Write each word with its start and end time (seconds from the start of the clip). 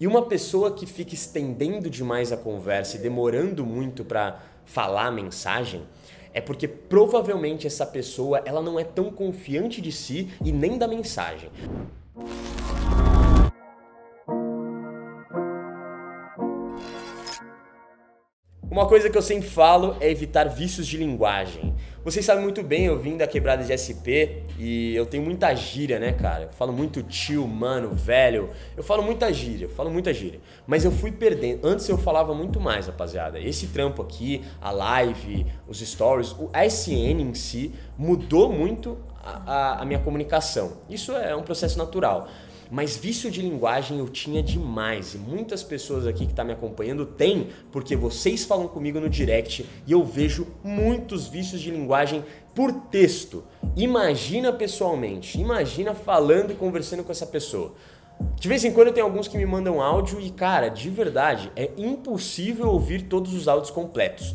E 0.00 0.06
uma 0.06 0.22
pessoa 0.22 0.70
que 0.72 0.86
fica 0.86 1.14
estendendo 1.14 1.90
demais 1.90 2.30
a 2.30 2.36
conversa 2.36 2.96
e 2.96 3.00
demorando 3.00 3.66
muito 3.66 4.04
para 4.04 4.40
falar 4.64 5.06
a 5.06 5.10
mensagem, 5.10 5.82
é 6.32 6.40
porque 6.40 6.68
provavelmente 6.68 7.66
essa 7.66 7.84
pessoa 7.84 8.40
ela 8.44 8.62
não 8.62 8.78
é 8.78 8.84
tão 8.84 9.10
confiante 9.10 9.80
de 9.80 9.90
si 9.90 10.30
e 10.44 10.52
nem 10.52 10.78
da 10.78 10.86
mensagem. 10.86 11.50
Uma 18.70 18.86
coisa 18.86 19.08
que 19.08 19.16
eu 19.16 19.22
sempre 19.22 19.48
falo 19.48 19.96
é 19.98 20.10
evitar 20.10 20.44
vícios 20.44 20.86
de 20.86 20.98
linguagem. 20.98 21.74
Vocês 22.04 22.22
sabem 22.22 22.42
muito 22.42 22.62
bem, 22.62 22.84
eu 22.84 22.98
vim 22.98 23.16
da 23.16 23.26
quebrada 23.26 23.64
de 23.64 23.72
SP 23.72 24.44
e 24.58 24.94
eu 24.94 25.06
tenho 25.06 25.22
muita 25.22 25.54
gíria, 25.54 25.98
né, 25.98 26.12
cara? 26.12 26.44
Eu 26.44 26.52
falo 26.52 26.70
muito 26.70 27.02
tio, 27.02 27.48
mano, 27.48 27.94
velho. 27.94 28.50
Eu 28.76 28.82
falo 28.82 29.02
muita 29.02 29.32
gíria, 29.32 29.64
eu 29.64 29.70
falo 29.70 29.90
muita 29.90 30.12
gíria. 30.12 30.38
Mas 30.66 30.84
eu 30.84 30.92
fui 30.92 31.10
perdendo. 31.10 31.66
Antes 31.66 31.88
eu 31.88 31.96
falava 31.96 32.34
muito 32.34 32.60
mais, 32.60 32.86
rapaziada. 32.86 33.40
Esse 33.40 33.68
trampo 33.68 34.02
aqui, 34.02 34.44
a 34.60 34.70
live, 34.70 35.46
os 35.66 35.80
stories, 35.80 36.32
o 36.32 36.50
SN 36.54 37.20
em 37.22 37.32
si 37.32 37.72
mudou 37.96 38.52
muito 38.52 38.98
a, 39.24 39.42
a, 39.46 39.82
a 39.82 39.84
minha 39.86 39.98
comunicação. 39.98 40.74
Isso 40.90 41.12
é 41.12 41.34
um 41.34 41.42
processo 41.42 41.78
natural. 41.78 42.28
Mas 42.70 42.96
vício 42.96 43.30
de 43.30 43.40
linguagem 43.40 43.98
eu 43.98 44.08
tinha 44.08 44.42
demais 44.42 45.14
e 45.14 45.18
muitas 45.18 45.62
pessoas 45.62 46.06
aqui 46.06 46.26
que 46.26 46.32
estão 46.32 46.44
tá 46.44 46.44
me 46.44 46.52
acompanhando 46.52 47.06
têm, 47.06 47.48
porque 47.72 47.96
vocês 47.96 48.44
falam 48.44 48.68
comigo 48.68 49.00
no 49.00 49.08
direct 49.08 49.64
e 49.86 49.92
eu 49.92 50.04
vejo 50.04 50.46
muitos 50.62 51.26
vícios 51.26 51.60
de 51.60 51.70
linguagem 51.70 52.22
por 52.54 52.72
texto. 52.72 53.42
Imagina 53.74 54.52
pessoalmente, 54.52 55.40
imagina 55.40 55.94
falando 55.94 56.52
e 56.52 56.56
conversando 56.56 57.02
com 57.02 57.12
essa 57.12 57.26
pessoa. 57.26 57.72
De 58.38 58.48
vez 58.48 58.64
em 58.64 58.72
quando 58.72 58.92
tem 58.92 59.02
alguns 59.02 59.28
que 59.28 59.38
me 59.38 59.46
mandam 59.46 59.80
áudio 59.80 60.20
e, 60.20 60.30
cara, 60.30 60.68
de 60.68 60.90
verdade, 60.90 61.50
é 61.56 61.70
impossível 61.76 62.68
ouvir 62.68 63.02
todos 63.02 63.32
os 63.32 63.48
áudios 63.48 63.70
completos. 63.70 64.34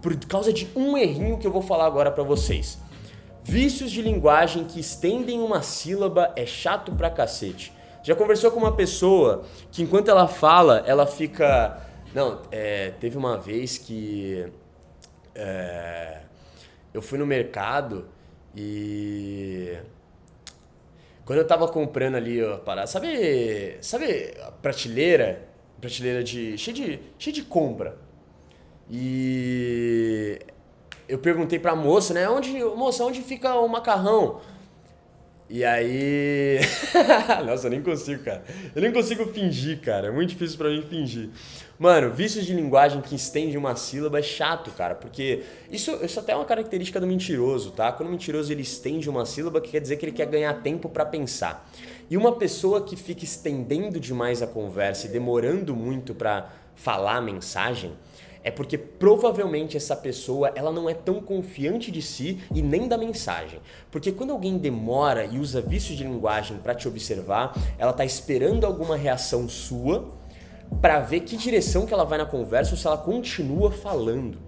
Por 0.00 0.16
causa 0.26 0.52
de 0.52 0.68
um 0.74 0.96
errinho 0.96 1.36
que 1.36 1.46
eu 1.46 1.52
vou 1.52 1.62
falar 1.62 1.86
agora 1.86 2.10
para 2.10 2.22
vocês. 2.22 2.78
Vícios 3.48 3.90
de 3.90 4.02
linguagem 4.02 4.64
que 4.64 4.78
estendem 4.78 5.40
uma 5.40 5.62
sílaba 5.62 6.34
é 6.36 6.44
chato 6.44 6.92
pra 6.92 7.08
cacete. 7.08 7.72
Já 8.02 8.14
conversou 8.14 8.50
com 8.50 8.58
uma 8.58 8.76
pessoa 8.76 9.42
que 9.72 9.82
enquanto 9.82 10.10
ela 10.10 10.28
fala, 10.28 10.84
ela 10.86 11.06
fica. 11.06 11.82
Não, 12.14 12.42
é, 12.52 12.90
teve 13.00 13.16
uma 13.16 13.38
vez 13.38 13.78
que 13.78 14.52
é, 15.34 16.20
eu 16.92 17.00
fui 17.00 17.18
no 17.18 17.24
mercado 17.24 18.06
e 18.54 19.78
quando 21.24 21.38
eu 21.38 21.46
tava 21.46 21.66
comprando 21.68 22.16
ali 22.16 22.44
a 22.44 22.58
parada, 22.58 22.86
sabe, 22.86 23.78
sabe 23.80 24.34
a 24.42 24.50
prateleira, 24.50 25.48
prateleira 25.80 26.22
de 26.22 26.58
cheia 26.58 26.74
de 26.74 27.00
cheia 27.18 27.32
de 27.32 27.42
compra. 27.44 27.96
E 28.90 30.38
eu 31.08 31.18
perguntei 31.18 31.58
pra 31.58 31.74
moça, 31.74 32.12
né? 32.12 32.28
Onde, 32.28 32.62
moça, 32.62 33.04
onde 33.04 33.22
fica 33.22 33.54
o 33.54 33.66
macarrão? 33.66 34.40
E 35.50 35.64
aí. 35.64 36.58
Nossa, 37.46 37.68
eu 37.68 37.70
nem 37.70 37.82
consigo, 37.82 38.22
cara. 38.22 38.44
Eu 38.76 38.82
nem 38.82 38.92
consigo 38.92 39.24
fingir, 39.32 39.80
cara. 39.80 40.08
É 40.08 40.10
muito 40.10 40.28
difícil 40.30 40.58
para 40.58 40.68
mim 40.68 40.82
fingir. 40.82 41.30
Mano, 41.78 42.10
vícios 42.10 42.44
de 42.44 42.52
linguagem 42.52 43.00
que 43.00 43.14
estende 43.14 43.56
uma 43.56 43.74
sílaba 43.74 44.18
é 44.18 44.22
chato, 44.22 44.70
cara. 44.72 44.94
Porque 44.94 45.44
isso, 45.70 45.92
isso 46.04 46.20
até 46.20 46.32
é 46.32 46.36
uma 46.36 46.44
característica 46.44 47.00
do 47.00 47.06
mentiroso, 47.06 47.70
tá? 47.70 47.90
Quando 47.90 48.10
o 48.10 48.12
mentiroso 48.12 48.52
ele 48.52 48.60
estende 48.60 49.08
uma 49.08 49.24
sílaba, 49.24 49.58
quer 49.62 49.80
dizer 49.80 49.96
que 49.96 50.04
ele 50.04 50.12
quer 50.12 50.26
ganhar 50.26 50.52
tempo 50.60 50.90
para 50.90 51.06
pensar. 51.06 51.66
E 52.10 52.16
uma 52.18 52.32
pessoa 52.32 52.82
que 52.82 52.96
fica 52.96 53.24
estendendo 53.24 53.98
demais 53.98 54.42
a 54.42 54.46
conversa 54.46 55.06
e 55.06 55.10
demorando 55.10 55.74
muito 55.74 56.14
para 56.14 56.50
falar 56.74 57.16
a 57.16 57.22
mensagem 57.22 57.92
é 58.48 58.50
porque 58.50 58.78
provavelmente 58.78 59.76
essa 59.76 59.94
pessoa 59.94 60.50
ela 60.54 60.72
não 60.72 60.88
é 60.88 60.94
tão 60.94 61.20
confiante 61.20 61.90
de 61.90 62.00
si 62.00 62.40
e 62.54 62.62
nem 62.62 62.88
da 62.88 62.96
mensagem. 62.96 63.60
Porque 63.90 64.10
quando 64.10 64.32
alguém 64.32 64.56
demora 64.56 65.26
e 65.26 65.38
usa 65.38 65.60
vícios 65.60 65.98
de 65.98 66.02
linguagem 66.02 66.56
para 66.56 66.74
te 66.74 66.88
observar, 66.88 67.54
ela 67.78 67.92
tá 67.92 68.06
esperando 68.06 68.64
alguma 68.64 68.96
reação 68.96 69.46
sua 69.50 70.08
para 70.80 71.00
ver 71.00 71.20
que 71.20 71.36
direção 71.36 71.84
que 71.84 71.92
ela 71.92 72.04
vai 72.04 72.16
na 72.16 72.24
conversa 72.24 72.70
ou 72.70 72.78
se 72.78 72.86
ela 72.86 72.96
continua 72.96 73.70
falando. 73.70 74.47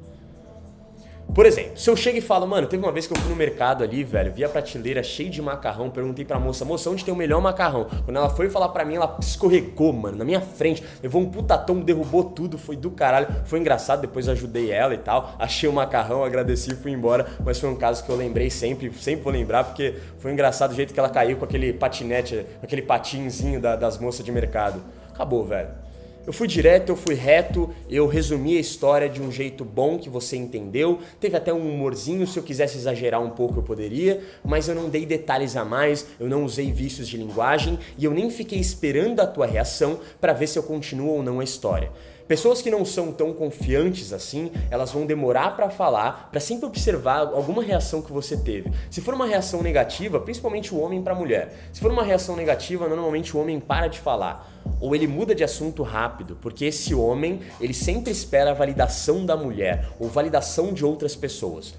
Por 1.34 1.46
exemplo, 1.46 1.78
se 1.78 1.88
eu 1.88 1.96
chego 1.96 2.18
e 2.18 2.20
falo, 2.20 2.44
mano, 2.46 2.66
teve 2.66 2.82
uma 2.82 2.90
vez 2.90 3.06
que 3.06 3.12
eu 3.12 3.20
fui 3.20 3.30
no 3.30 3.36
mercado 3.36 3.84
ali, 3.84 4.02
velho, 4.02 4.32
vi 4.32 4.42
a 4.44 4.48
prateleira 4.48 5.00
cheia 5.00 5.30
de 5.30 5.40
macarrão, 5.40 5.88
perguntei 5.88 6.24
pra 6.24 6.40
moça, 6.40 6.64
moça, 6.64 6.90
onde 6.90 7.04
tem 7.04 7.14
o 7.14 7.16
melhor 7.16 7.40
macarrão? 7.40 7.86
Quando 8.04 8.16
ela 8.16 8.28
foi 8.28 8.50
falar 8.50 8.70
pra 8.70 8.84
mim, 8.84 8.96
ela 8.96 9.16
escorregou, 9.20 9.92
mano, 9.92 10.16
na 10.16 10.24
minha 10.24 10.40
frente, 10.40 10.82
levou 11.00 11.22
um 11.22 11.30
putatão, 11.30 11.80
derrubou 11.80 12.24
tudo, 12.24 12.58
foi 12.58 12.74
do 12.74 12.90
caralho. 12.90 13.28
Foi 13.44 13.60
engraçado, 13.60 14.00
depois 14.00 14.28
ajudei 14.28 14.72
ela 14.72 14.92
e 14.92 14.98
tal, 14.98 15.34
achei 15.38 15.68
o 15.68 15.72
macarrão, 15.72 16.24
agradeci 16.24 16.72
e 16.72 16.74
fui 16.74 16.90
embora, 16.90 17.26
mas 17.44 17.60
foi 17.60 17.68
um 17.68 17.76
caso 17.76 18.04
que 18.04 18.10
eu 18.10 18.16
lembrei 18.16 18.50
sempre, 18.50 18.92
sempre 18.94 19.22
vou 19.22 19.32
lembrar, 19.32 19.64
porque 19.64 19.94
foi 20.18 20.32
engraçado 20.32 20.72
o 20.72 20.74
jeito 20.74 20.92
que 20.92 20.98
ela 20.98 21.08
caiu 21.08 21.36
com 21.36 21.44
aquele 21.44 21.72
patinete, 21.72 22.44
aquele 22.60 22.82
patinzinho 22.82 23.60
da, 23.60 23.76
das 23.76 23.98
moças 23.98 24.24
de 24.24 24.32
mercado. 24.32 24.82
Acabou, 25.14 25.44
velho. 25.44 25.89
Eu 26.30 26.32
fui 26.32 26.46
direto, 26.46 26.90
eu 26.90 26.96
fui 26.96 27.16
reto, 27.16 27.74
eu 27.88 28.06
resumi 28.06 28.56
a 28.56 28.60
história 28.60 29.08
de 29.08 29.20
um 29.20 29.32
jeito 29.32 29.64
bom 29.64 29.98
que 29.98 30.08
você 30.08 30.36
entendeu. 30.36 31.00
Teve 31.18 31.36
até 31.36 31.52
um 31.52 31.58
humorzinho, 31.58 32.24
se 32.24 32.38
eu 32.38 32.44
quisesse 32.44 32.78
exagerar 32.78 33.20
um 33.20 33.30
pouco 33.30 33.58
eu 33.58 33.64
poderia, 33.64 34.22
mas 34.44 34.68
eu 34.68 34.76
não 34.76 34.88
dei 34.88 35.04
detalhes 35.04 35.56
a 35.56 35.64
mais, 35.64 36.06
eu 36.20 36.28
não 36.28 36.44
usei 36.44 36.70
vícios 36.70 37.08
de 37.08 37.16
linguagem 37.16 37.80
e 37.98 38.04
eu 38.04 38.12
nem 38.12 38.30
fiquei 38.30 38.60
esperando 38.60 39.18
a 39.18 39.26
tua 39.26 39.44
reação 39.44 39.98
para 40.20 40.32
ver 40.32 40.46
se 40.46 40.56
eu 40.56 40.62
continuo 40.62 41.16
ou 41.16 41.20
não 41.20 41.40
a 41.40 41.42
história. 41.42 41.90
Pessoas 42.28 42.62
que 42.62 42.70
não 42.70 42.84
são 42.84 43.10
tão 43.10 43.32
confiantes 43.32 44.12
assim, 44.12 44.52
elas 44.70 44.92
vão 44.92 45.04
demorar 45.04 45.56
para 45.56 45.68
falar, 45.68 46.28
para 46.30 46.38
sempre 46.38 46.64
observar 46.64 47.26
alguma 47.26 47.60
reação 47.60 48.00
que 48.00 48.12
você 48.12 48.36
teve. 48.36 48.70
Se 48.88 49.00
for 49.00 49.14
uma 49.14 49.26
reação 49.26 49.64
negativa, 49.64 50.20
principalmente 50.20 50.72
o 50.72 50.78
homem 50.78 51.02
para 51.02 51.12
a 51.12 51.16
mulher. 51.16 51.52
Se 51.72 51.80
for 51.80 51.90
uma 51.90 52.04
reação 52.04 52.36
negativa, 52.36 52.86
normalmente 52.86 53.36
o 53.36 53.40
homem 53.40 53.58
para 53.58 53.88
de 53.88 53.98
falar 53.98 54.59
ou 54.80 54.94
ele 54.94 55.06
muda 55.06 55.34
de 55.34 55.44
assunto 55.44 55.82
rápido, 55.82 56.36
porque 56.40 56.64
esse 56.64 56.94
homem, 56.94 57.40
ele 57.60 57.74
sempre 57.74 58.10
espera 58.10 58.50
a 58.50 58.54
validação 58.54 59.26
da 59.26 59.36
mulher 59.36 59.88
ou 59.98 60.08
validação 60.08 60.72
de 60.72 60.84
outras 60.84 61.14
pessoas. 61.14 61.74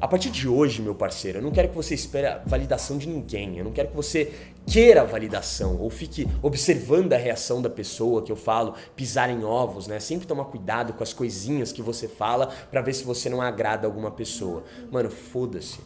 A 0.00 0.08
partir 0.08 0.30
de 0.30 0.48
hoje, 0.48 0.80
meu 0.80 0.94
parceiro, 0.94 1.38
eu 1.38 1.42
não 1.42 1.50
quero 1.50 1.68
que 1.68 1.74
você 1.74 1.94
espere 1.94 2.26
a 2.26 2.38
validação 2.46 2.96
de 2.96 3.06
ninguém. 3.06 3.58
Eu 3.58 3.64
não 3.64 3.70
quero 3.70 3.88
que 3.88 3.96
você 3.96 4.32
queira 4.66 5.02
a 5.02 5.04
validação 5.04 5.76
ou 5.78 5.90
fique 5.90 6.26
observando 6.40 7.12
a 7.12 7.18
reação 7.18 7.60
da 7.60 7.68
pessoa 7.68 8.22
que 8.22 8.32
eu 8.32 8.36
falo, 8.36 8.74
pisar 8.96 9.28
em 9.28 9.44
ovos, 9.44 9.86
né? 9.86 10.00
Sempre 10.00 10.26
tomar 10.26 10.46
cuidado 10.46 10.94
com 10.94 11.02
as 11.02 11.12
coisinhas 11.12 11.70
que 11.70 11.82
você 11.82 12.08
fala 12.08 12.46
para 12.70 12.80
ver 12.80 12.94
se 12.94 13.04
você 13.04 13.28
não 13.28 13.42
agrada 13.42 13.86
alguma 13.86 14.10
pessoa. 14.10 14.64
Mano, 14.90 15.10
foda-se. 15.10 15.80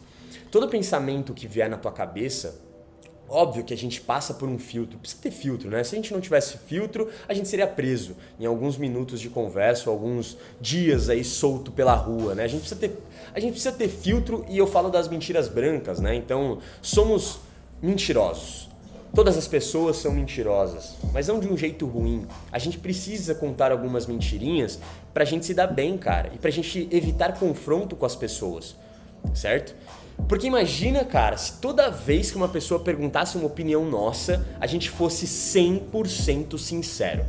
Todo 0.49 0.69
pensamento 0.69 1.33
que 1.33 1.45
vier 1.45 1.69
na 1.69 1.75
tua 1.75 1.91
cabeça, 1.91 2.61
Óbvio 3.27 3.63
que 3.63 3.73
a 3.73 3.77
gente 3.77 3.99
passa 3.99 4.35
por 4.35 4.47
um 4.47 4.59
filtro, 4.59 4.99
precisa 4.99 5.21
ter 5.21 5.31
filtro, 5.31 5.69
né? 5.69 5.83
Se 5.83 5.95
a 5.95 5.97
gente 5.97 6.13
não 6.13 6.21
tivesse 6.21 6.57
filtro, 6.59 7.09
a 7.27 7.33
gente 7.33 7.49
seria 7.49 7.65
preso 7.65 8.15
em 8.39 8.45
alguns 8.45 8.77
minutos 8.77 9.19
de 9.19 9.29
conversa, 9.29 9.89
alguns 9.89 10.37
dias 10.61 11.09
aí 11.09 11.23
solto 11.23 11.71
pela 11.71 11.95
rua, 11.95 12.35
né? 12.35 12.43
A 12.43 12.47
gente 12.47 12.59
precisa 12.59 12.79
ter, 12.79 12.97
a 13.33 13.39
gente 13.39 13.51
precisa 13.53 13.71
ter 13.71 13.87
filtro 13.87 14.45
e 14.47 14.57
eu 14.57 14.67
falo 14.67 14.89
das 14.89 15.07
mentiras 15.07 15.47
brancas, 15.47 15.99
né? 15.99 16.13
Então, 16.13 16.59
somos 16.83 17.39
mentirosos. 17.81 18.69
Todas 19.15 19.37
as 19.37 19.47
pessoas 19.47 19.95
são 19.95 20.11
mentirosas, 20.11 20.95
mas 21.13 21.27
não 21.27 21.39
de 21.39 21.47
um 21.47 21.57
jeito 21.57 21.87
ruim. 21.87 22.27
A 22.51 22.59
gente 22.59 22.77
precisa 22.77 23.33
contar 23.33 23.71
algumas 23.71 24.05
mentirinhas 24.05 24.77
pra 25.13 25.23
gente 25.23 25.45
se 25.45 25.53
dar 25.53 25.67
bem, 25.67 25.97
cara, 25.97 26.31
e 26.35 26.37
pra 26.37 26.51
gente 26.51 26.87
evitar 26.91 27.39
confronto 27.39 27.95
com 27.95 28.05
as 28.05 28.15
pessoas, 28.15 28.75
certo? 29.33 29.73
Porque 30.27 30.47
imagina, 30.47 31.03
cara, 31.05 31.37
se 31.37 31.59
toda 31.59 31.89
vez 31.89 32.31
que 32.31 32.37
uma 32.37 32.47
pessoa 32.47 32.79
perguntasse 32.79 33.37
uma 33.37 33.45
opinião 33.45 33.85
nossa, 33.85 34.45
a 34.59 34.65
gente 34.65 34.89
fosse 34.89 35.25
100% 35.25 36.57
sincero. 36.57 37.25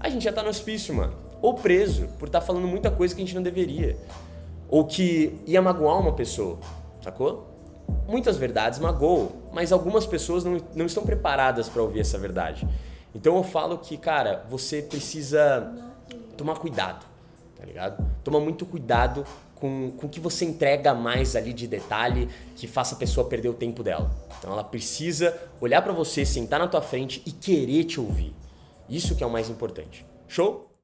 A 0.00 0.08
gente 0.08 0.24
já 0.24 0.32
tá 0.32 0.42
no 0.42 0.48
hospício, 0.48 0.94
mano. 0.94 1.14
Ou 1.42 1.54
preso, 1.54 2.08
por 2.18 2.26
estar 2.26 2.40
tá 2.40 2.46
falando 2.46 2.66
muita 2.66 2.90
coisa 2.90 3.14
que 3.14 3.20
a 3.20 3.24
gente 3.24 3.34
não 3.34 3.42
deveria. 3.42 3.98
Ou 4.68 4.86
que 4.86 5.38
ia 5.46 5.60
magoar 5.60 5.98
uma 6.00 6.12
pessoa, 6.12 6.58
sacou? 7.02 7.50
Muitas 8.08 8.36
verdades 8.36 8.78
magoam, 8.78 9.32
mas 9.52 9.70
algumas 9.70 10.06
pessoas 10.06 10.42
não, 10.42 10.58
não 10.74 10.86
estão 10.86 11.04
preparadas 11.04 11.68
para 11.68 11.82
ouvir 11.82 12.00
essa 12.00 12.16
verdade. 12.18 12.66
Então 13.14 13.36
eu 13.36 13.44
falo 13.44 13.78
que, 13.78 13.96
cara, 13.96 14.44
você 14.48 14.80
precisa 14.80 15.70
tomar 16.36 16.56
cuidado, 16.56 17.04
tá 17.56 17.64
ligado? 17.64 18.04
Toma 18.24 18.40
muito 18.40 18.64
cuidado 18.64 19.24
com, 19.56 19.92
com 19.92 20.08
que 20.08 20.20
você 20.20 20.44
entrega 20.44 20.94
mais 20.94 21.36
ali 21.36 21.52
de 21.52 21.66
detalhe 21.66 22.28
que 22.56 22.66
faça 22.66 22.94
a 22.94 22.98
pessoa 22.98 23.28
perder 23.28 23.48
o 23.48 23.54
tempo 23.54 23.82
dela. 23.82 24.10
Então 24.38 24.52
ela 24.52 24.64
precisa 24.64 25.36
olhar 25.60 25.82
para 25.82 25.92
você, 25.92 26.24
sentar 26.24 26.60
na 26.60 26.68
tua 26.68 26.82
frente 26.82 27.22
e 27.24 27.32
querer 27.32 27.84
te 27.84 28.00
ouvir. 28.00 28.34
Isso 28.88 29.14
que 29.14 29.24
é 29.24 29.26
o 29.26 29.30
mais 29.30 29.48
importante. 29.48 30.04
Show? 30.28 30.68